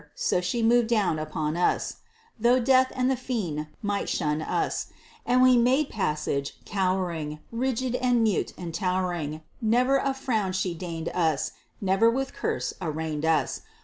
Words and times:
So 0.15 0.41
she 0.41 0.63
moved 0.63 0.87
down 0.87 1.19
upon 1.19 1.55
us 1.55 1.97
(Though 2.39 2.59
Death 2.59 2.91
and 2.95 3.07
the 3.11 3.15
Fiend 3.15 3.67
might 3.83 4.09
shun 4.09 4.41
us), 4.41 4.87
And 5.27 5.43
we 5.43 5.57
made 5.57 5.91
passage, 5.91 6.57
cowering. 6.65 7.37
Rigid 7.51 7.93
and 7.97 8.23
mute 8.23 8.51
and 8.57 8.73
towering, 8.73 9.41
Never 9.61 9.97
a 9.99 10.15
frown 10.15 10.53
she 10.53 10.73
deigned 10.73 11.09
us, 11.09 11.51
Never 11.79 12.09
with 12.09 12.33
curse 12.33 12.73
arraigned 12.81 13.25
us. 13.25 13.61